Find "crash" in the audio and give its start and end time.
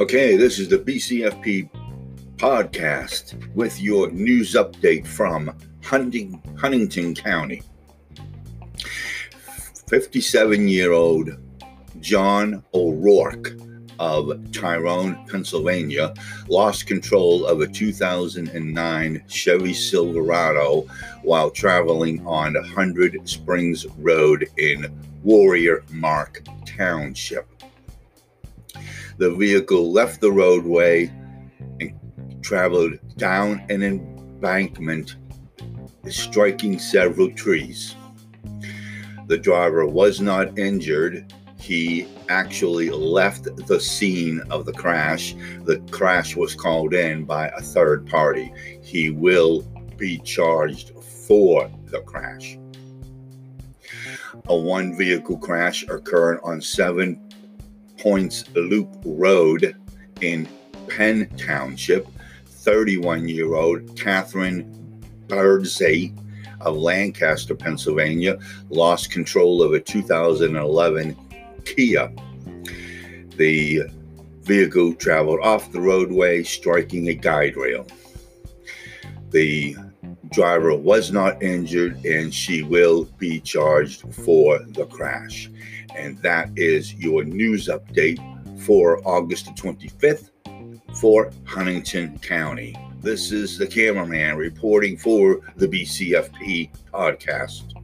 44.72-45.34, 45.90-46.34, 52.00-52.56, 55.36-55.84, 84.86-85.50